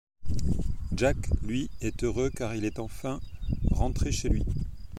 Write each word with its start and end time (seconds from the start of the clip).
Jak, 0.97 1.15
lui, 1.43 1.69
est 1.79 2.03
heureux 2.03 2.31
car 2.31 2.55
il 2.55 2.65
est 2.65 2.79
enfin 2.79 3.19
rentré 3.69 4.11
chez 4.11 4.29
lui. 4.29 4.43